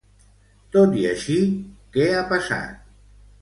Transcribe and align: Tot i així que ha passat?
Tot 0.75 0.95
i 1.01 1.05
així 1.09 1.35
que 1.99 2.09
ha 2.15 2.25
passat? 2.33 2.91